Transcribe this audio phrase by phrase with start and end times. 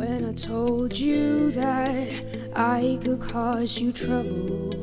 [0.00, 2.08] When I told you that
[2.56, 4.74] I could cause you trouble,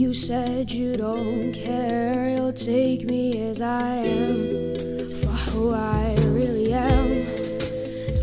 [0.00, 2.20] you said you don't care.
[2.34, 4.38] You'll take me as I am
[5.20, 6.04] for who I
[6.38, 7.08] really am.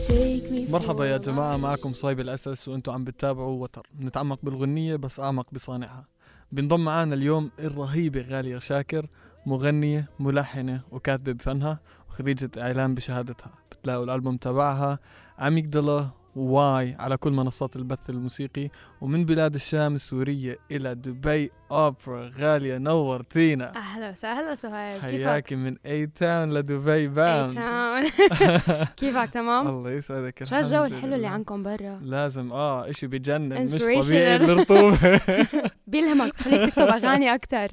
[0.07, 5.20] Take me مرحبا يا جماعة معكم صايب الأساس وأنتم عم بتتابعوا وتر نتعمق بالغنية بس
[5.20, 6.05] أعمق بصانعها
[6.52, 9.07] بنضم معانا اليوم الرهيبة غالية شاكر
[9.46, 11.80] مغنية ملحنة وكاتبة بفنها
[12.10, 13.52] وخريجة إعلام بشهادتها
[13.82, 15.00] بتلاقوا الألبوم تبعها
[15.39, 18.70] Amygdala Why على كل منصات البث الموسيقي
[19.02, 26.53] ومن بلاد الشام السورية إلى دبي أوبرا غالية نورتينا أهلا وسهلا سهيل؟ حياكي من A-Town
[26.53, 28.03] لدبي A-bound town
[28.98, 31.27] كيفك تمام؟ الله يسعدك شو الجو الحلو اللي.
[31.27, 33.81] عندكم برا؟ لازم آه إشي بجنن مش.
[33.81, 35.22] طبيعي الرطوبة
[35.88, 37.67] بيلهمك بخليك تكتب أغاني أكتر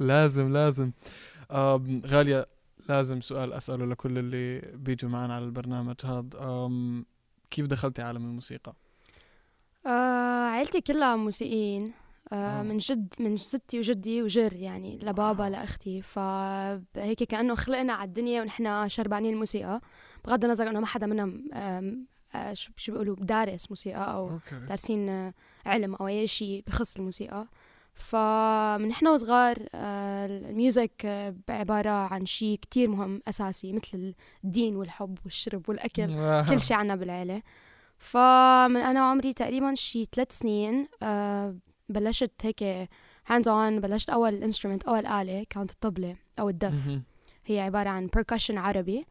[0.00, 0.90] لازم لازم
[1.52, 2.46] آم، غالية
[2.88, 6.70] لازم سؤال أسأله لكل اللي بيجوا معنا على البرنامج هذا.
[7.50, 8.74] كيف دخلتي عالم الموسيقى؟
[9.86, 11.92] آه عيلتي كلها موسيقيين.
[12.32, 12.62] آه آه.
[12.62, 18.88] من جد من ستي وجدي وجر يعني لبابا لأختي فهيك كأنه خلقنا على الدنيا ونحن
[18.88, 19.80] شربانين الموسيقى.
[20.24, 24.66] بغض النظر إنه ما حدا منهم آه شو بيقولوا دارس موسيقى أو أوكي.
[24.68, 25.32] دارسين
[25.66, 27.46] علم أو أي شيء بخص الموسيقى.
[27.96, 34.76] فمن إحنا وصغار آه، ال music آه، عبارة عن شيء كتير مهم أساسي مثل الدين
[34.76, 36.06] والحب والشرب والأكل
[36.48, 37.42] كل شيء عنا بالعيلة.
[37.98, 41.56] فمن أنا عمري تقريبا شي ثلاث سنين آه
[41.88, 42.88] بلشت هيك
[43.26, 46.74] hands on بلشت أول instrument أول آلة كانت الطبلة أو الدف.
[47.46, 48.98] هي عبارة عن percussion عربي.
[48.98, 49.04] آه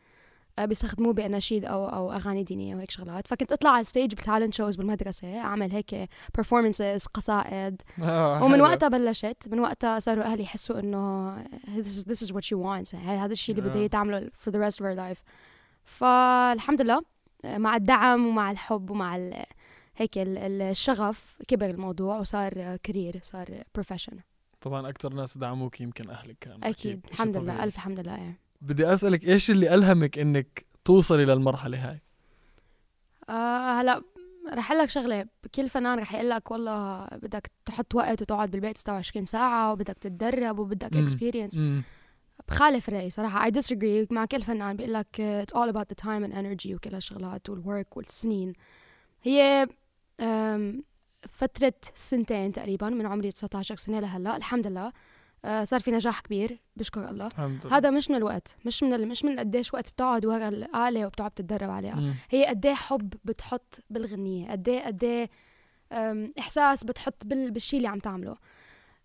[0.60, 4.54] بيستخدموه بأناشيد أو أو أغاني دينية وهيك شغلات فكنت أطلع على ال stage بال talent
[4.54, 8.62] shows بالمدرسة أعمل هيك performances قصائد آه، ومن.
[8.62, 11.38] وقتها بلشت من وقتها صاروا أهلي يحسوا إنه
[11.76, 13.88] this is, this is what she wants يعني هذا الشيء اللي بدها آه.
[13.88, 15.20] تعمله for the rest of her life
[15.84, 17.02] فالحمد لله
[17.46, 19.44] مع الدعم ومع الحب ومع ال
[19.98, 24.20] هيك ال- ال- الشغف كبر الموضوع وصار career صار profession
[24.62, 27.64] طبعا أكثر ناس دعموك يمكن أهلك كانوا أكيد إشي الحمد لله.
[27.64, 28.40] ألف الحمد لله يعني.
[28.62, 32.02] بدي أسألك إيش اللي ألهمك إنك توصلي للمرحلة هاي؟
[33.30, 34.02] آه هلا
[34.54, 38.78] رح أقول لك شغلة كل فنان رح يقول لك والله بدك تحط وقت وتقعد بالبيت
[38.78, 40.96] 26 ساعة وبدك تتدرب وبدك.
[40.96, 41.60] experience.
[42.48, 46.24] بخالف الرأي صراحة I disagree مع كل فنان بيقول لك it's all about the time
[46.30, 48.54] and energy وكل هالشغلات وال work والسنين
[49.24, 49.68] هي
[51.30, 54.92] فترة سنتين تقريبا من عمري 19 سنة لهلأ الحمد لله
[55.64, 57.30] صار في نجاح كبير بشكر الله.
[57.72, 61.70] هذا مش من الوقت مش من مش من قديش وقت بتقعد ورا الآلة وبتقعد تتدرب
[61.70, 61.96] عليها.
[61.96, 62.14] مم.
[62.30, 65.30] هي قد حب بتحط بالغنية قد إيه قد
[66.40, 68.36] إحساس بتحط بال- بالشيء اللي عم تعمله.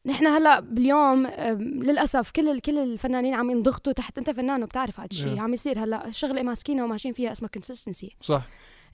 [0.06, 5.36] نحن هلأ باليوم للأسف كل كل الفنانين عم ينضغطوا تحت أنت فنان وبتعرف هذا الشيء
[5.36, 5.40] Yeah.
[5.40, 8.42] عم يصير هلأ شغلة ماسكينها وماشيين فيها اسمها consistency صح.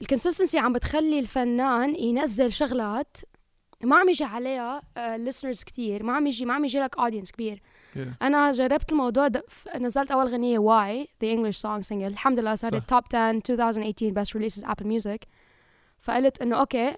[0.02, 3.16] ال consistency عم بتخلي الفنان ينزل شغلات
[3.82, 6.02] ما عم يجي عليها listeners كتير.
[6.02, 7.62] ما عم يجي ما عم يجي لك audience كبير.
[7.94, 7.98] Yeah.
[8.22, 9.44] أنا جربت الموضوع ده
[9.76, 11.92] نزلت أول غنية Why the English song single.
[11.92, 12.54] الحمد لله.
[12.54, 15.18] صارت top 10 2018 best releases Apple Music.
[16.00, 16.96] فقلت إنه okay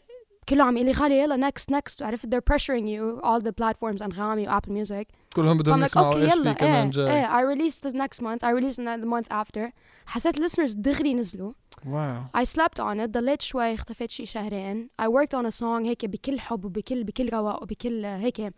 [0.48, 2.02] كله عم يقول لي خالي يلا next next.
[2.02, 3.20] عرفت they're pressuring you.
[3.24, 5.04] All the platforms أنغامي و Apple Music.
[5.42, 7.12] كلهم بدهم يسمعوا okay يلا في كمان إيه جاي.
[7.12, 9.70] إيه I released this next month I released the month after.
[10.06, 11.52] حسيت listeners دغري نزلوا.
[11.86, 12.22] wow.
[12.36, 14.88] I slept on it ضليت شوي اختفيت شي شهرين.
[15.02, 18.52] I worked on a song هيك بكل حب وبكل بكل رواق وبكل هيك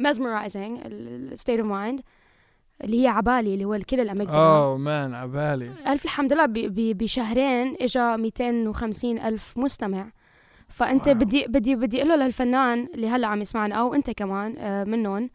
[0.00, 0.78] mesmerizing
[1.36, 2.02] state of mind
[2.84, 5.70] اللي هي عبالي اللي هو كل ال Amygdala oh man عبالي.
[5.86, 10.12] ألف الحمد لله بشهرين إجا 250 ألف مستمع.
[10.68, 11.14] فأنت wow.
[11.14, 15.30] بدي بدي بدي أقول له للفنان اللي هلأ عم يسمعنا أو أنت كمان آه، منهم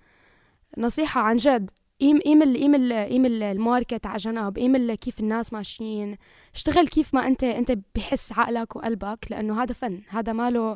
[0.78, 1.72] نصيحة عن جد.
[2.02, 4.58] قيم قيم ال- قيم ال- قيم ال- ال market على جنب.
[4.58, 6.18] قيم ال- كيف الناس ماشيين.
[6.56, 10.02] اشتغل كيف ما أنت أنت بحس عقلك وقلبك لأنه هذا فن.
[10.10, 10.76] هذا ماله.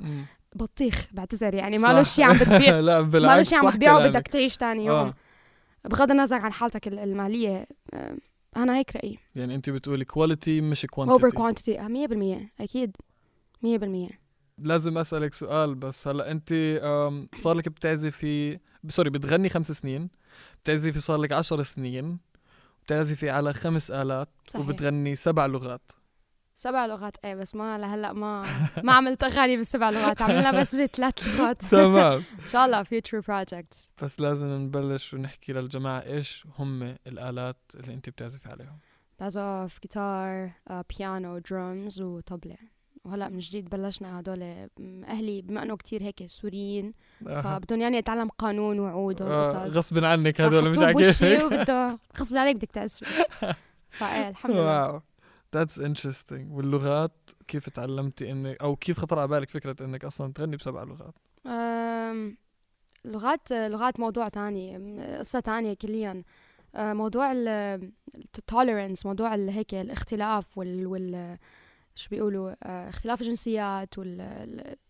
[0.55, 1.77] بطيخ بعتذر يعني.
[1.77, 2.03] ماله.
[2.03, 2.79] شيء عم بتبيع.
[2.79, 4.09] لا ماله بالعكس شيء عم بتبيعه.
[4.09, 4.95] بدك تعيش تاني يوم.
[4.95, 5.13] آه.
[5.85, 8.17] بغض النظر عن حالتك ال- المالية آه،
[8.57, 9.19] أنا هيك رأيي.
[9.35, 12.95] يعني أنت بتقولي كواليتي مش اوفر كوانتيتي كوانتيتي 100% أكيد.
[13.63, 14.19] 100%
[14.57, 16.07] لازم أسألك سؤال بس.
[16.07, 16.49] هلا انت
[17.37, 20.09] صار لك بتعزفي sorry بتغني خمس سنين
[20.63, 22.19] بتعزفي صار لك عشر سنين
[22.85, 24.65] بتعزفي على خمس آلات صحيح.
[24.65, 25.91] وبتغني سبع لغات.
[26.55, 27.17] سبع لغات.
[27.25, 28.45] إيه بس ما لهلأ ما
[28.83, 30.21] ما عملت أغاني بالسبع لغات.
[30.21, 31.61] عملنا بس بثلاث لغات.
[31.71, 32.23] تمام.
[32.43, 34.03] إن شاء الله future projects.
[34.03, 38.77] بس لازم نبلش ونحكي للجماعة إيش هم الآلات اللي انت بتعزفي عليهم.
[39.19, 40.51] بعزف جيتار
[40.89, 42.57] بيانو درمز وطبلة.
[43.07, 44.43] وهلأ من جديد بلشنا هدول
[45.07, 46.93] أهلي بما إنه كتير هيك سوريين
[47.27, 47.41] آه.
[47.41, 52.55] فبدهم يعني اتعلم قانون وعود آه، وقصص غصب عنك هدول مش عاجبك وبده غصب عليك
[52.55, 53.03] بدك تعزف
[53.99, 54.87] فإيه الحمد لله.
[54.91, 55.01] واو.
[55.55, 56.51] That's interesting.
[56.51, 61.13] واللغات كيف تعلمتي انك أو كيف خطر على بالك فكرة إنك أصلا تغني بسبع لغات؟
[63.05, 64.77] لغات لغات موضوع تاني
[65.17, 66.23] قصة تانية كليا.
[66.75, 71.37] أه، موضوع التوليرنس موضوع هيك الاختلاف وال, وال
[71.97, 73.97] شو بيقولوا أه، اختلاف الجنسيات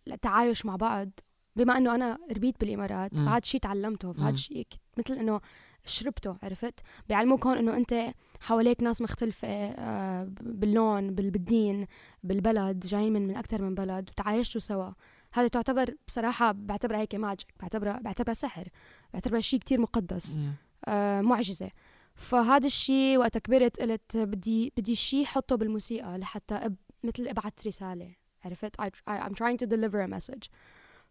[0.07, 1.09] والتعايش مع بعض
[1.55, 3.25] بما إنه أنا ربيت بالإمارات مم.
[3.25, 4.13] فهذا الشيء تعلمته.
[4.13, 5.41] فهذا الشيء ك- مثل إنه
[5.85, 11.87] شربته عرفت بيعلموك هون إنه أنت حواليك ناس مختلفة أه، باللون بال- بالدين
[12.23, 14.91] بالبلد جايين من من أكثر من بلد وتعايشتوا سوا
[15.33, 18.67] هذا تعتبر بصراحة بعتبرها هيك magic بعتبرها بعتبرها سحر
[19.13, 20.37] بعتبرها شيء كتير مقدس.
[20.85, 21.69] آه معجزة
[22.15, 28.15] فهذا الشيء وقت كبرت قلت بدي بدي شيء حطه بالموسيقى لحتى أب مثل أبعث رسالة
[28.45, 30.49] عرفت؟ I, I, I'm trying to deliver a message.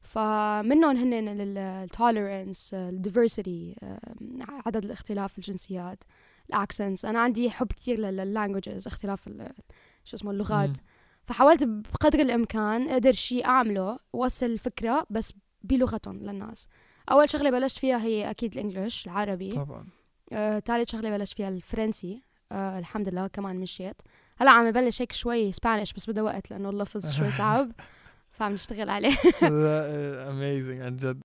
[0.00, 3.76] فمنهم هن ال tolerance ال diversity
[4.66, 6.04] عدد الاختلاف الجنسيات
[6.48, 7.04] ال accents.
[7.04, 9.28] أنا عندي حب كتير لل languages اختلاف
[10.04, 10.78] شو اسمه اللغات.
[11.24, 16.68] فحاولت بقدر الإمكان أقدر شيء أعمله وصل الفكرة بس بلغتهم للناس.
[17.10, 19.52] أول شغلة بلشت فيها هي أكيد ال English العربي.
[19.52, 19.86] طبعا.
[20.32, 22.22] آه، ثالث شغلة بلشت فيها الفرنسي.
[22.52, 24.02] آه، الحمد لله كمان مشيت.
[24.38, 27.72] هلا عم ببلش هيك شوي Spanish بس بده وقت لأنه اللفظ شوي صعب
[28.32, 29.16] فعم نشتغل عليه.
[30.30, 31.20] amazing عن جد.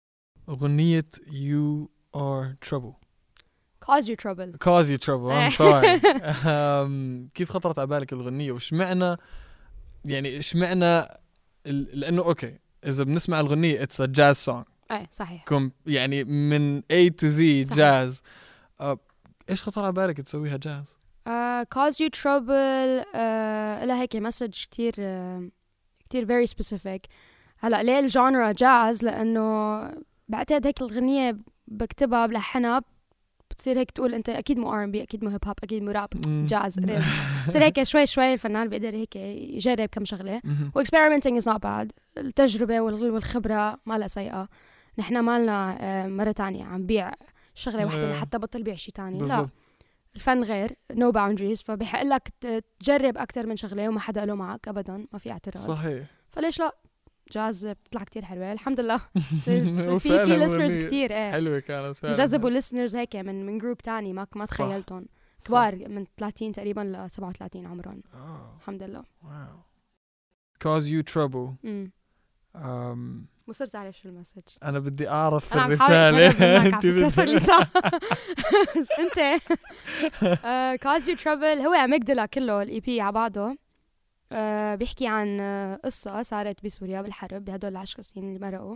[0.49, 1.87] أغنية You
[2.17, 2.93] Are Trouble.
[3.85, 4.51] Cause you trouble.
[4.67, 6.01] Cause you trouble I'm sorry.
[6.45, 9.17] Um, كيف خطرت على بالك الأغنية؟ وش معنى
[10.05, 10.41] يعني
[11.67, 15.43] ال- لأنه okay إذا بنسمع الأغنية it's a jazz song إيه صحيح.
[15.85, 17.73] يعني من A to Z صحيح.
[17.75, 18.21] جاز
[18.81, 18.99] آه،
[19.49, 20.85] إيش خطر على بالك تسويها جاز
[21.31, 23.05] uh, cause you trouble.
[23.13, 25.49] uh, لها هيك message كتير uh,
[26.09, 26.99] كتير very specific.
[27.59, 29.79] هلا ليه ال genre جاز؟ لأنه
[30.27, 31.37] بعتقد هيك الغنية
[31.67, 32.81] بكتبها بلحنها
[33.51, 36.09] بتصير هيك تقول أنت أكيد مو R&B أكيد مو هيب هوب أكيد مو راب.
[36.47, 36.79] جاز
[37.47, 40.41] بتصير هيك شوي شوي الفنان بيقدر هيك يجرب كم شغلة.
[40.75, 44.47] و experimenting is not bad التجربة وال- والخبرة ما لها سيئة.
[44.97, 47.11] نحن ما لنا آه، مرة تانية عم بيع
[47.55, 48.11] شغلة واحدة إيه.
[48.17, 49.19] لحتى بطل بيع شيء تاني.
[49.19, 49.47] لا.
[50.15, 52.33] الفن غير no boundaries فبحق لك
[52.79, 55.67] تجرب أكثر من شغلة وما حدا له معك ابدا ما في اعتراض.
[55.67, 56.07] صحيح.
[56.29, 56.75] فليش لا؟
[57.31, 58.51] جاز بتطلع كتير حلوة.
[58.51, 58.97] الحمد لله.
[59.45, 61.31] في في, أغنية كتير إيه.
[61.31, 62.13] حلوة كانت فعلا.
[62.13, 64.45] جذبوا listeners هيك من من group تاني ما ما.
[64.45, 65.05] تخيلتهم.
[65.39, 65.47] صح.
[65.47, 68.03] كبار من 30 تقريبا ل 37 عمرهم.
[68.13, 69.03] آه، الحمد لله.
[69.23, 69.59] wow.
[70.63, 71.65] Cause you trouble.
[71.65, 71.91] امم
[72.55, 74.41] um, مو صرت اعرف شو ال message.
[74.63, 76.65] أنا بدي أعرف أتهرب الرسالة.
[76.65, 77.67] انت ساعة
[78.77, 79.41] بس أنت.
[80.81, 83.57] Cause you trouble هو Amygdala كله ال EP على بعضه.
[84.31, 88.75] آه، بيحكي عن آه، قصة صارت بسوريا بالحرب بهدول العشر سنين اللي مرقوا.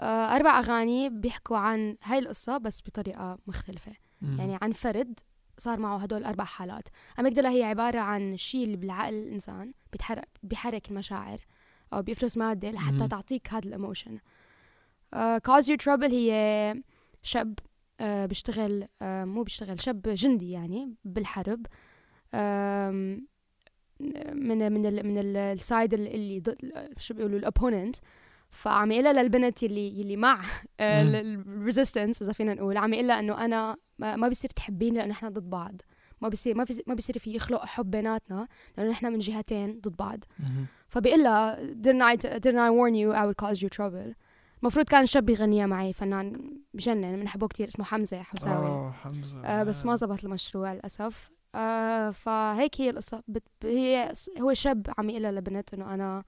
[0.00, 3.92] آه، أربع أغاني بيحكوا عن هاي القصة بس بطريقة مختلفة.
[4.38, 5.20] يعني عن فرد
[5.58, 6.88] صار معه هدول أربع حالات.
[7.20, 11.38] أميجدلا هي عبارة عن شيء اللي بالعقل الإنسان بيتحرك بيحرك المشاعر.
[11.92, 13.08] أو بيفرز مادة لحتى.
[13.08, 14.18] تعطيك هذا الإيموشن.
[15.16, 16.74] cause your trouble هي
[17.22, 17.58] شاب
[18.00, 21.66] آه، بيشتغل آه، مو بيشتغل شاب جندي يعني بالحرب.
[24.34, 27.96] من من ال من ال- ال side ال- اللي ضد شو بيقولوا ال opponent
[28.50, 30.46] فعم يقلها للبنت يلي يلي مع مم.
[30.80, 32.76] ال resistance إذا فينا نقول.
[32.76, 35.82] عم يقلها إنه أنا ما بصير تحبيني لأنه نحن ضد بعض.
[36.20, 39.96] ما بصير ما بصير ما بصير في يخلق حب بيناتنا لأنه نحن من جهتين ضد
[39.96, 40.24] بعض.
[40.88, 44.14] فبيقول لها didn't I, didn't I warn you I would cause you trouble?
[44.62, 49.44] المفروض كان شاب يغنيها معي فنان بجنن بنحبه كتير اسمه حمزة حساوي آه حمزة.
[49.44, 51.30] آه بس ما زبط المشروع للأسف.
[51.54, 53.22] آه فهيك هي القصة.
[53.28, 53.42] بت...
[53.62, 56.24] هي هو شاب عم يقول لبنت إنه أنا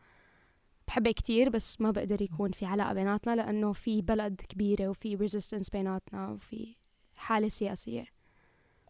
[0.87, 5.71] بحبك كتير بس ما بقدر يكون في علاقة بيناتنا لأنه في بلد كبيرة وفي ريزيستنس
[5.71, 6.77] بيناتنا وفي
[7.17, 8.05] حالة سياسية.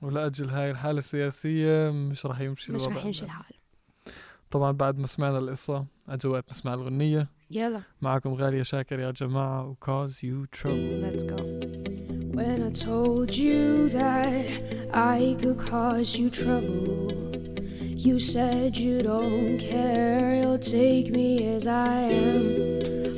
[0.03, 3.25] ولاجل هاي الحاله السياسيه مش راح يمشي مش رح يمشي.
[3.25, 3.45] الحال
[4.51, 9.67] طبعا بعد ما سمعنا القصة اجى وقت نسمع الاغنيه يلا معكم غاليه شاكر يا جماعة
[9.67, 11.39] و cause you trouble let's go
[12.39, 14.47] When I told you that
[15.17, 17.11] I could cause you trouble,
[18.07, 20.27] you said you don't care.
[20.41, 22.43] You'll take me as I am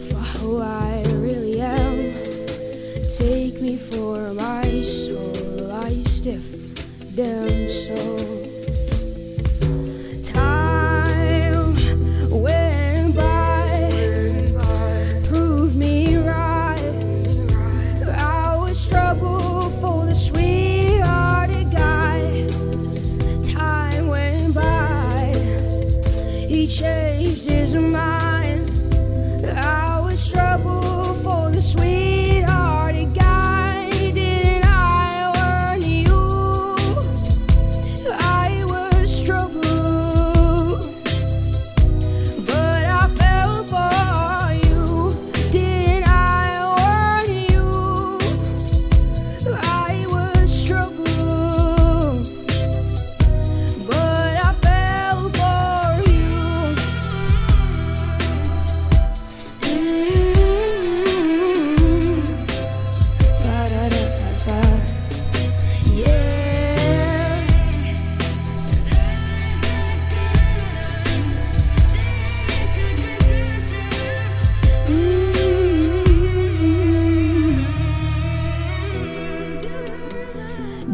[0.07, 0.51] for who
[0.87, 0.93] I
[1.27, 1.97] really am.
[3.25, 4.67] Take me for my
[5.01, 6.47] soul, I stiff
[7.21, 8.30] down so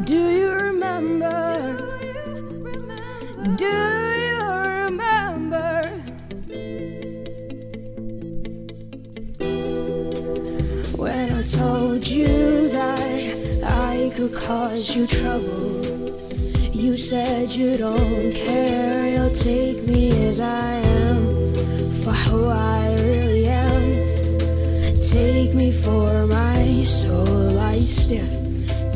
[0.04, 1.72] Do you remember?
[3.56, 5.88] Do you remember?
[10.96, 15.80] When I told you that I could cause you trouble,
[16.72, 21.56] you said you don't care, you'll take me as I am,
[22.04, 25.00] for who I really am.
[25.00, 28.45] Take me for my soul, I stiff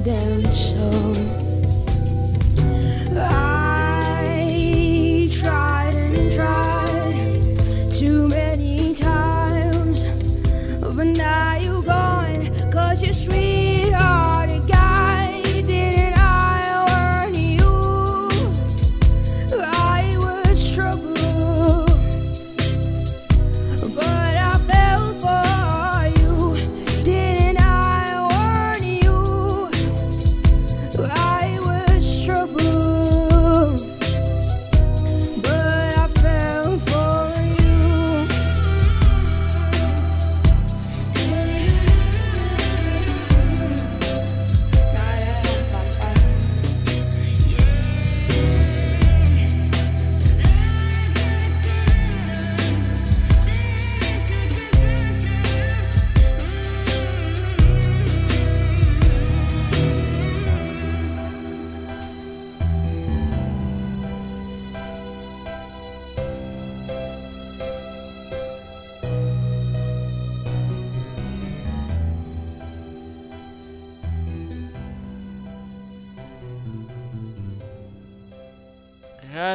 [0.05, 1.40] down so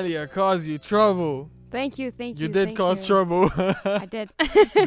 [0.06, 2.48] غالية cause you trouble Thank you, thank you.
[2.48, 3.08] you did thank cause you.
[3.08, 3.50] trouble
[4.04, 4.30] I did.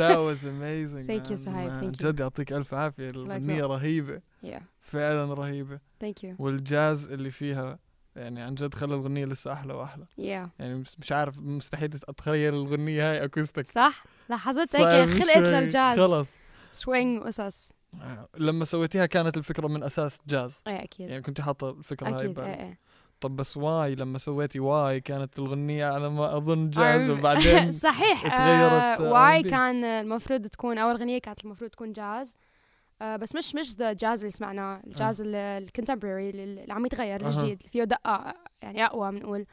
[0.02, 1.44] that was amazing Thank you, man.
[1.46, 1.80] Suhaib, man.
[1.80, 2.06] thank you.
[2.06, 3.66] جد يعطيك ألف عافية الأغنية.
[3.66, 6.34] رهيبة yeah, فعلا رهيبة thank you.
[6.38, 7.78] والجاز اللي فيها
[8.16, 10.20] يعني عن جد خلى الأغنية لسه أحلى وأحلى Yeah.
[10.58, 15.36] يعني مش عارف مستحيل أتخيل الأغنية هاي acoustic صح؟ لاحظت هيك خلقت.
[15.36, 16.36] للجاز خلص
[16.72, 17.70] swing وقصص
[18.02, 22.14] آه، لما سويتيها كانت الفكرة من أساس جاز إيه أكيد يعني كنت حاطة الفكرة هاي
[22.14, 22.78] أكيد إيه ببالك إيه
[23.20, 28.40] طب بس Why لما سويتي Why كانت الأغنية على ما أظن جاز وبعدين صحيح آه
[28.40, 29.42] آه، Why.
[29.42, 32.34] كان المفروض تكون أول اغنيه كانت المفروض تكون جاز
[33.02, 37.26] آه بس مش مش the jazz اللي سمعناه الجاز ال contemporary اللي عم يتغير.
[37.26, 39.46] الجديد اللي فيه دقة يعني أقوى بنقول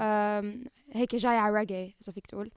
[0.00, 2.50] آم، هيك جاي على ريجي إذا فيك تقول.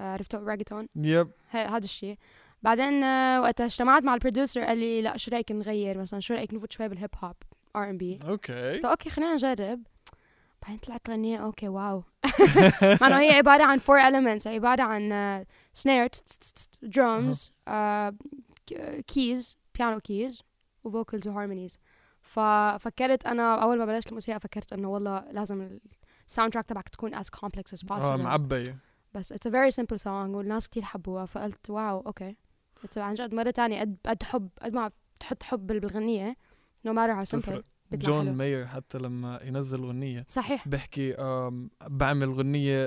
[0.00, 1.30] آه، عرفتوا reggaeton yep.
[1.50, 2.16] هذا الشيء
[2.62, 6.34] بعدين آه، وقتها اجتمعت مع ال producer قال لي لا شو رأيك نغير مثلا؟ شو
[6.34, 7.36] رأيك نفوت شوي بالهيب هوب
[7.76, 9.82] R&B okay okay خلينا نجرب.
[10.62, 12.04] بعدين طلعت غنية okay wow
[12.82, 16.08] مع انه هي عبارة عن four elements عبارة عن snare
[16.82, 17.52] drums
[19.06, 20.42] keys piano keys
[20.84, 21.78] و vocals و harmonies
[22.22, 25.78] ففكرت أنا أول ما بلشت الموسيقى فكرت إنه والله لازم
[26.28, 28.20] ال soundtrack تبعك تكون as complex as آه possible.
[28.20, 28.76] معبية
[29.14, 32.36] بس it's a very simple song والناس كتير حبوها فقلت wow okay
[32.96, 36.36] عن جد مرة تانية قد قد حب قد ما بتحط حب بالغنية.
[36.84, 38.34] How simple تفرق بيطلع جون حلو.
[38.34, 41.14] ماير حتى لما ينزل أغنية صحيح بحكي
[41.86, 42.86] بعمل أغنية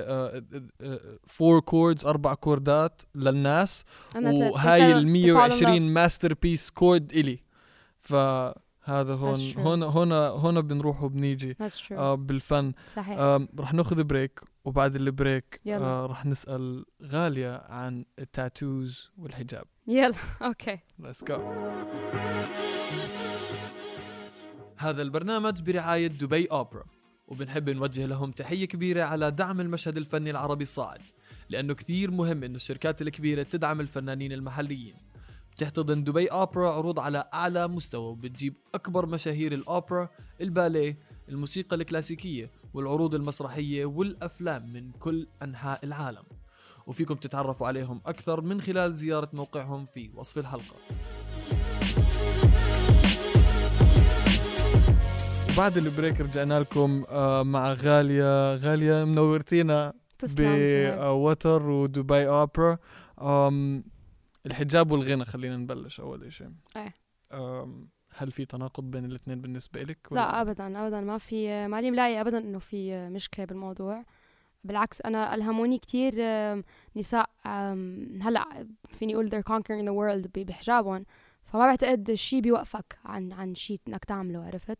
[1.26, 3.84] فور كوردز أربع كوردات للناس
[4.14, 4.38] And that's it.
[4.38, 5.82] They وهاي ال they fall in 120 love.
[5.94, 7.38] ماستر بيس كورد إلي
[8.00, 9.52] فهذا هون.
[9.56, 11.56] هون هون هون بنروح وبنيجي.
[11.92, 13.18] آه بالفن صحيح
[13.58, 15.60] رح ناخذ بريك وبعد البريك.
[15.68, 22.65] آه رح نسأل غالية عن التاتوز والحجاب يلا أوكي Let's go
[24.78, 26.84] هذا البرنامج برعاية دبي أوبرا.
[27.28, 31.00] وبنحب نوجه لهم تحية كبيرة على دعم المشهد الفني العربي الصاعد
[31.48, 34.94] لأنه كثير مهم إنه الشركات الكبيرة تدعم الفنانين المحليين.
[35.52, 40.08] بتحتضن دبي أوبرا عروض على أعلى مستوى وبتجيب أكبر مشاهير الأوبرا
[40.40, 46.24] الباليه الموسيقى الكلاسيكية والعروض المسرحية والأفلام من كل أنحاء العالم.
[46.86, 50.76] وفيكم تتعرفوا عليهم أكثر من خلال زيارة موقعهم في وصف الحلقة.
[55.56, 58.54] وبعد ال break رجعنا لكم آه، مع غالية.
[58.54, 59.92] غالية منورتينا.
[60.22, 62.78] بوتر ودبي اوبرا
[64.46, 66.30] الحجاب والغنى خلينا نبلش أول
[66.76, 66.94] إيه.
[67.32, 72.20] أم هل في تناقض بين الاثنين بالنسبة لك؟ لا ابدا ابدا ما في مالي ملاقي
[72.20, 74.04] ابدا إنه في مشكلة بالموضوع.
[74.64, 76.64] بالعكس أنا ألهموني كتير آم،
[76.96, 77.30] نساء
[78.22, 81.04] هلأ فيني أقول they're conquering the world بحجابهم.
[81.44, 84.78] فما بعتقد شيء بيوقفك عن عن شيء إنك تعمله عرفت؟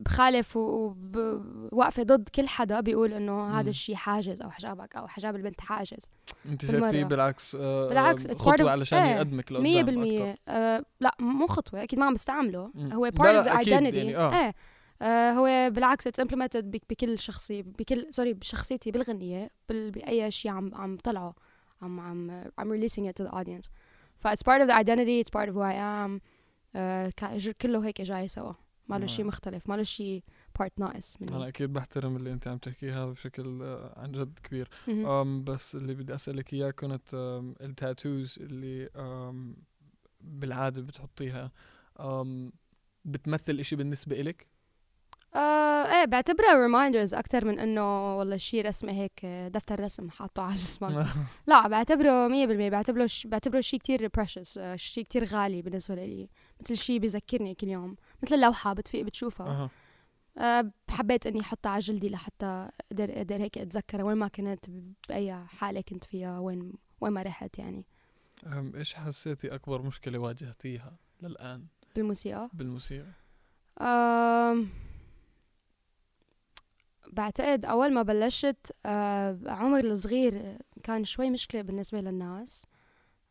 [0.00, 3.60] بخالف وواقفه ضد كل حدا بيقول إنه.
[3.60, 6.10] هذا الشيء حاجز أو حجابك أو حجاب البنت حاجز
[6.46, 6.66] انت.
[6.66, 10.40] شايفتيه بالعكس آه، بالعكس، آه، خطوة of- علشان إيه، يقدمك مية لقدام بالمية أكتر.
[10.48, 12.70] آه لا مو خطوة أكيد ما عم بستعمله.
[12.92, 14.44] هو the أكيد identity يعني، آه.
[14.46, 14.54] إيه
[15.02, 20.74] آه هو بالعكس implemented بك- بكل شخصية بكل سوري بشخصيتي بالغنية بال- بأي شيء عم
[20.74, 21.34] عم طلعه
[21.82, 23.68] عم عم I'm releasing it to the audience
[24.18, 26.20] ف it's part of the identity it's part of who I am
[26.76, 27.12] آه،
[27.62, 28.52] كله هيك جاي سوا
[28.88, 29.28] ما له شيء آه.
[29.28, 30.22] مختلف ما له شيء
[30.58, 34.38] part ناقص أنا منه أكيد بحترم اللي أنت عم تحكيه هذا بشكل آه، عن جد
[34.38, 34.68] كبير.
[34.88, 39.56] أم بس اللي بدي أسألك إياه كانت أم التاتوز اللي أم
[40.20, 41.52] بالعادة بتحطيها
[42.00, 42.52] أم
[43.04, 44.46] بتمثل إشي بالنسبة إلك؟
[45.34, 50.42] آه إيه بعتبرها reminders أكثر من إنه والله شيء رسمة هيك آه، دفتر رسم حاطه
[50.42, 51.06] على جسمك.
[51.46, 53.26] لا بعتبره 100% بعتبره ش...
[53.26, 56.28] بعتبره شيء كتير precious شيء كتير غالي بالنسبة لي
[56.60, 57.96] مثل شيء بيذكرني كل يوم.
[58.22, 59.46] مثل لوحه بتفيق بتشوفها.
[59.46, 59.70] أها.
[60.38, 64.64] أه حبيت إني أحطها على جلدي لحتى أقدر أقدر هيك اتذكر وين ما كنت
[65.08, 67.84] بأي حالة كنت فيها وين وين ما رحت يعني.
[68.74, 73.12] إيش حسيتي أكبر مشكلة واجهتيها للآن؟ بالموسيقى؟ بالموسيقى.
[73.80, 74.68] أم
[77.12, 82.66] بعتقد أول ما بلشت أه عمر الصغير كان شوي مشكلة بالنسبة للناس.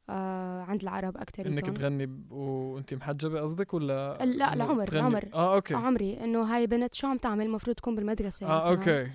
[0.09, 5.25] أه عند العرب أكتر إنك تغني وأنت محجبة قصدك ولا لا، إنه لعمر- تغني- لعمر.
[5.33, 5.73] آه أوكي.
[5.73, 8.69] عمري إنه هاي بنت شو عم تعمل؟ المفروض تكون بالمدرسة آه مثلاً.
[8.71, 9.11] أوكي.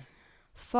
[0.53, 0.77] ف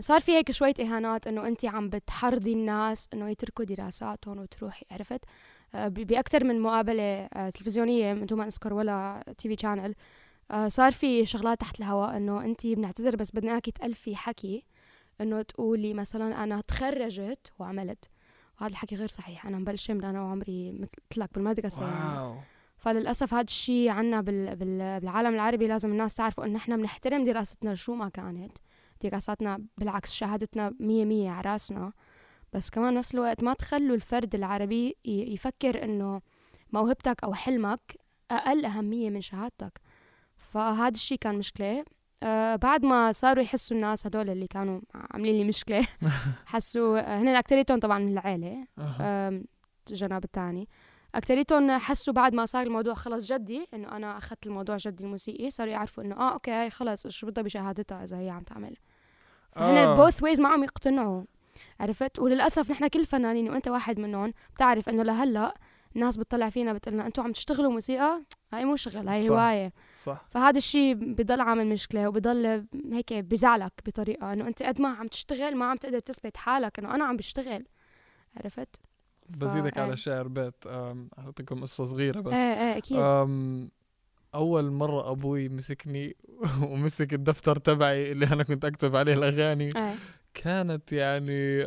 [0.00, 5.20] صار في هيك شوية إهانات إنه أنت عم بتحرضي الناس إنه يتركوا دراساتهم وتروحي عرفت؟
[5.74, 7.02] آه، ب- بأكثر من مقابلة
[7.34, 9.94] آه، تلفزيونية من دون ما أذكر ولا TV channel
[10.66, 14.64] صار في شغلات تحت الهواء إنه أنت بنعتذر بس بدنا إياكي تألفي حكي
[15.20, 18.04] إنه تقولي مثلا أنا تخرجت وعملت.
[18.60, 19.46] وهذا الحكي غير صحيح.
[19.46, 22.18] أنا مبلشة من أنا وعمري مثل لك بالمدرسة يعني.
[22.18, 22.36] wow.
[22.76, 24.56] فللأسف هذا الشيء عنا بال...
[24.56, 25.00] بال...
[25.00, 28.58] بالعالم العربي لازم الناس تعرفوا إن إحنا بنحترم دراستنا شو ما كانت.
[29.02, 31.92] دراساتنا بالعكس شهادتنا مية مية على رأسنا.
[32.52, 35.32] بس كمان نفس الوقت ما تخلوا الفرد العربي ي...
[35.32, 36.20] يفكر إنه
[36.72, 37.96] موهبتك أو حلمك
[38.30, 39.80] أقل أهمية من شهادتك.
[40.36, 41.84] فهذا الشيء كان مشكلة.
[42.22, 45.86] آه بعد ما صاروا يحسوا الناس هدول اللي كانوا عاملين لي مشكلة
[46.46, 49.28] حسوا آه، هن أكتريتهم طبعا من العيلة أها.
[49.28, 49.44] أم،
[49.90, 50.68] الجناب الثاني
[51.14, 55.72] أكتريتهم حسوا بعد ما صار الموضوع خلص جدي إنه أنا أخذت الموضوع جدي الموسيقي صاروا
[55.72, 58.76] يعرفوا إنه آه أوكي هاي خلص شو بدها بشهادتها إذا هي عم تعمل
[59.56, 59.96] آه.
[59.96, 61.24] بوث ويز ما عم يقتنعوا
[61.80, 65.54] عرفت وللأسف نحن كل الفنانين وأنت واحد منهم بتعرف إنه لهلأ
[65.96, 69.32] الناس بتطلع فينا بتقلنا أنتوا عم تشتغلوا موسيقى؟ هاي مو شغل هاي صح.
[69.32, 69.72] هواية.
[69.94, 70.24] صح.
[70.30, 75.56] فهذا الشيء بضل عامل مشكلة وبضل هيك بزعلك بطريقة إنه أنت قد ما عم تشتغل
[75.56, 77.64] ما عم تقدر تثبت حالك إنه أنا عم بشتغل.
[78.36, 78.76] عرفت؟
[79.28, 79.82] بزيدك إيه.
[79.82, 80.66] على شعر بيت
[81.18, 82.32] اعطيكم قصة صغيرة بس.
[82.32, 82.98] إيه إيه أكيد.
[82.98, 83.70] أم
[84.34, 86.16] أول مرة أبوي مسكني
[86.70, 89.76] ومسك الدفتر تبعي اللي أنا كنت أكتب عليه الأغاني.
[89.76, 89.94] إيه.
[90.42, 91.62] كانت يعني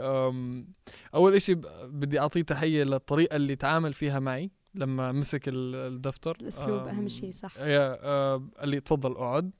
[1.15, 6.37] أول إشي بدي أعطيه تحية للطريقة اللي تعامل فيها معي لما مسك ال- الدفتر.
[6.41, 7.57] الأسلوب أهم شيء صح.
[7.57, 7.95] يا
[8.35, 9.51] قال لي تفضل أقعد.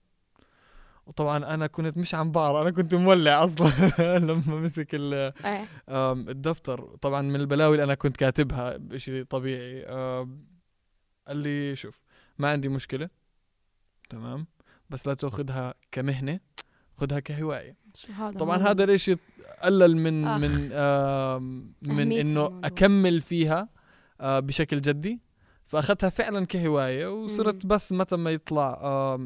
[1.05, 3.69] وطبعا أنا كنت مش عم بعرف أنا كنت مولع أصلا
[4.27, 6.95] لما مسك آم، الدفتر.
[7.01, 9.85] طبعا من البلاوي اللي أنا كنت كاتبها بشيء طبيعي.
[11.27, 11.99] قال لي شوف
[12.39, 13.09] ما عندي مشكلة.
[14.09, 14.47] تمام؟
[14.89, 16.39] بس لا تأخذها كمهنة
[16.93, 17.75] خذها كهواية.
[18.17, 19.15] هذا طبعا هذا الإشي
[19.63, 20.37] قلل من آخ.
[20.41, 22.59] من آم، من إنه.
[22.63, 23.69] أكمل فيها
[24.21, 25.19] آه، بشكل جدي
[25.65, 27.65] فأخذتها فعلا كهواية وصرت.
[27.65, 28.79] بس متى ما يطلع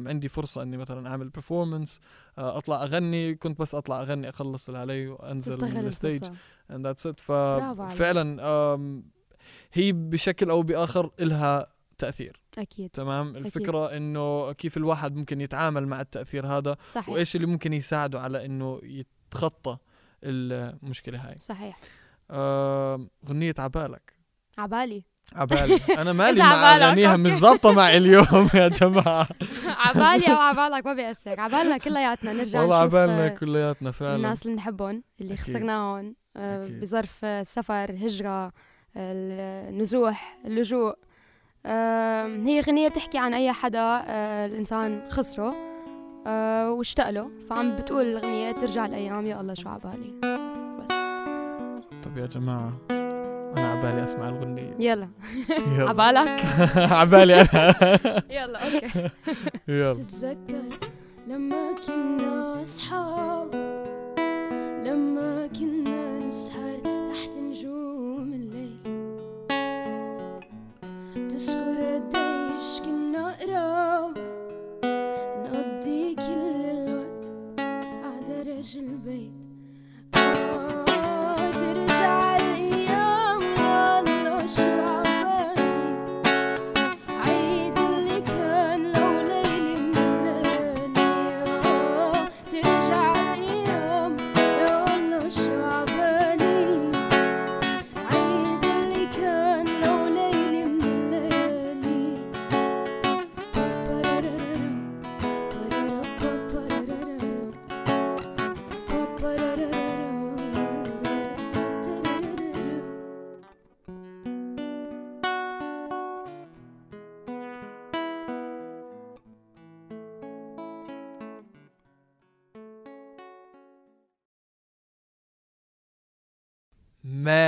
[0.06, 2.00] عندي فرصة إني مثلا أعمل performance
[2.38, 6.30] أطلع أغني كنت بس أطلع أغني أخلص اللي علي وأنزل من ال stage it
[7.28, 7.96] برافو عليك.
[7.96, 8.42] ففعلا
[9.72, 11.66] هي بشكل أو بآخر إلها
[11.98, 12.90] تأثير أكيد.
[12.90, 17.08] تمام؟ الفكرة إنه كيف الواحد ممكن يتعامل مع التأثير هذا صحيح.
[17.08, 19.76] وإيش اللي ممكن يساعده على إنه يتخطى
[20.24, 21.36] المشكلة هاي.
[21.40, 21.80] صحيح.
[22.30, 24.12] آم، غنية عبالك.
[24.58, 25.04] عبالي.
[25.34, 25.80] عبالي.
[25.98, 27.16] أنا مالي مع أغانيها.
[27.16, 29.28] مش ظابطة معي اليوم يا جماعة.
[29.86, 31.40] عبالي أو عبالك ما بيأثر.
[31.40, 32.32] عبالنا كلياتنا.
[32.32, 34.16] نرجع والله عبالنا آه، كلياتنا فعلا.
[34.16, 35.44] الناس اللي بنحبهم اللي أكيد.
[35.44, 36.80] خسرناهم آه، أكيد.
[36.80, 38.52] بظرف آه، سفر هجرة
[38.96, 40.90] النزوح اللجوء.
[40.90, 40.96] آه،
[41.66, 45.54] هي غنية بتحكي عن أي حدا آه، الإنسان خسره
[46.26, 50.20] آه، واشتاق له فعم بتقول الأغنية ترجع الأيام يا الله شو عبالي.
[52.04, 52.72] طب يا جماعة
[53.58, 54.74] أنا عبالي أسمع الغنية.
[54.78, 55.08] يلا.
[55.90, 56.40] عبالك.
[57.00, 57.74] عبالي أنا.
[58.40, 59.10] يلا أوكي.
[59.68, 59.92] يلا.
[59.94, 60.62] تتذكر
[61.26, 63.54] لما كنا أصحاب؟
[64.84, 66.78] لما كنا نسهر
[71.34, 74.33] تذكر قديش كنا قراب نقضي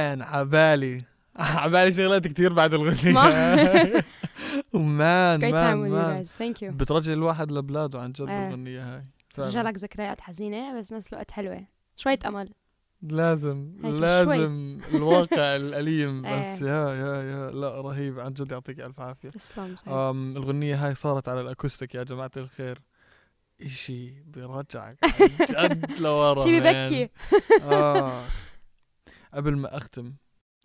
[0.07, 1.03] مان عبالي.
[1.37, 3.13] عبالي شغلات كتير بعد الغنية.
[3.13, 4.03] ما-
[4.73, 5.91] مان مان.
[5.91, 8.49] مان بترجع الواحد لبلاده عن جد إيه.
[8.49, 9.05] الغنية هاي.
[9.39, 9.69] رجع فعلاً.
[9.69, 11.65] لك ذكريات حزينة بس نفس الوقت حلوة.
[11.97, 12.51] شوية أمل.
[13.03, 16.23] لازم لازم الواقع الأليم.
[16.23, 16.69] بس إيه.
[16.71, 18.21] يا يا يا لا رهيب.
[18.21, 19.29] عن جد يعطيك ألف عافية.
[19.29, 19.77] تسلم
[20.37, 22.79] الغنية هاي صارت على ال acoustic يا جماعة الخير.
[23.63, 26.61] إشي بيرجعك عن جد لورا شي.
[26.61, 27.11] ببكي.
[27.63, 28.23] آه.
[29.35, 30.13] قبل ما أختم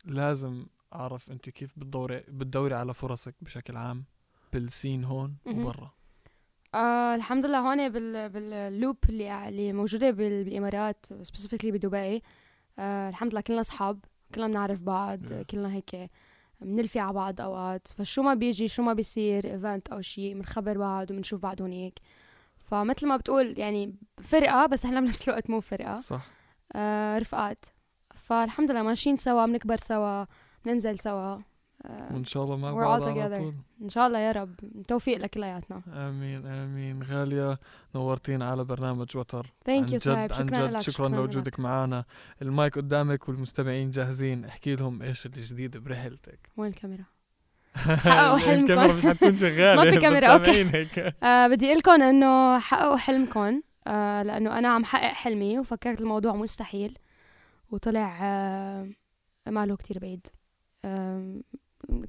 [0.06, 4.06] لازم أعرف أنت كيف بتدوري بتدوري على فرصك بشكل عام
[4.54, 5.36] بال scene هون.
[5.46, 5.92] وبرا؟
[6.76, 12.22] آه الحمد لله هون بال بال loop اللي اللي موجودة بال- بالإمارات specifically بدبي.
[12.80, 15.34] آه الحمد لله كلنا أصحاب كلنا بنعرف بعض Yeah.
[15.50, 16.10] كلنا هيك
[16.62, 17.88] بنلفي على بعض أوقات.
[17.88, 22.00] فشو ما بيجي شو ما بيصير event أو شيء بنخبر بعض وبنشوف بعض هونيك.
[22.58, 26.00] فمثل ما بتقول يعني فرقة بس إحنا بنفس الوقت مو فرقة.
[26.00, 26.26] صح.
[26.76, 27.66] آه رفقات.
[28.24, 30.26] فالحمد لله ماشيين سوا بنكبر سوا
[30.66, 31.38] بننزل سوا.
[31.86, 33.38] آه وإن شاء الله مع بعض على.
[33.38, 33.54] طول.
[33.82, 34.56] إن شاء الله يا رب.
[34.88, 35.82] توفيق لكلياتنا.
[35.94, 37.04] آمين آمين.
[37.04, 37.60] غالية
[37.96, 39.54] نورتين على برنامج وتر.
[39.66, 40.74] thank you صاحب عن شكرا جد.
[40.74, 41.16] لك شكرا لك.
[41.16, 42.04] لوجودك معنا
[42.42, 44.46] المايك قدامك والمستمعين جاهزين.
[44.46, 46.40] احكي لهم إيش الجديد برحلتك.
[46.58, 47.04] وين الكاميرا
[47.76, 48.64] حققوا حلمكم.
[48.64, 49.76] الكاميرا مش حتكون شغالة.
[49.84, 51.00] ما في كاميرا، هيك.
[51.24, 56.36] آه بدي أقول لكم إنه حققوا حلمكم آه لأنه أنا عم حقق حلمي وفكرت الموضوع
[56.36, 56.98] مستحيل.
[57.72, 58.90] وطلع آه
[59.48, 60.28] ماله كتير بعيد.
[60.86, 61.36] آه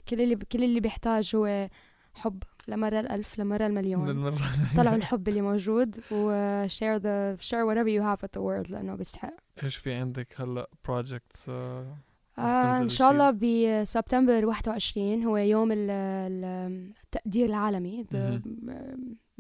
[0.09, 1.69] كل اللي كل اللي بيحتاج هو
[2.15, 4.09] حب لمرة الألف لمرة المليون.
[4.09, 4.39] للمرة
[4.77, 6.31] طلعوا الحب اللي موجود و
[6.69, 9.35] share the share whatever you have with the world لأنه بيستحق.
[9.65, 11.97] إيش في عندك هلأ بروجكتس آه
[12.37, 18.05] تنزل إن شاء الله بسبتمبر 21 هو يوم ال- ال- التقدير العالمي.
[18.05, 18.41] The,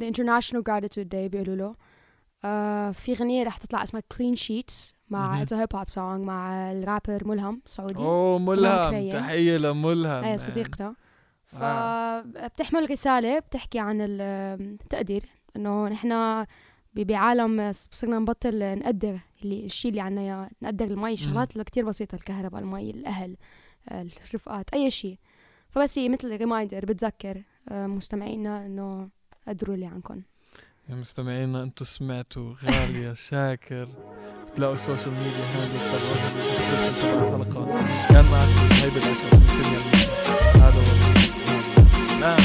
[0.03, 1.75] the International Gratitude Day بيقولوا له.
[2.45, 4.93] آه في غنية رح تطلع اسمها Clean Sheets.
[5.11, 7.97] مع a hip hop song مع الرابر ملهم سعودي.
[7.99, 9.11] أوه ملهم.
[9.11, 10.25] تحية لملهم.
[10.25, 10.37] إيه.
[10.37, 10.95] صديقنا.
[11.55, 12.23] آه.
[12.23, 14.21] فبتحمل رسالة بتحكي عن ال-
[14.83, 15.25] التقدير
[15.57, 16.45] إنه نحن
[16.95, 22.15] بعالم صرنا نبطل نقدر اللي الشيء اللي عنا إياه نقدر المي الشغلات اللي كتير بسيطة
[22.17, 23.37] الكهرباء المي الأهل
[23.93, 25.19] الرفقات أي شيء
[25.71, 29.09] فبس هي مثل reminder بتذكر آه، مستمعينا إنه
[29.49, 30.23] قدروا اللي عنكم
[30.89, 33.89] يا مستمعينا أنتم سمعتوا غالية شاكر.
[34.53, 37.67] بتلاقوا ال social media هذا استغلوها بال description تبع الحلقة
[38.11, 39.79] كان معكم هيدا الاسد مستني
[40.63, 42.21] هذا هو.
[42.21, 42.39] نعم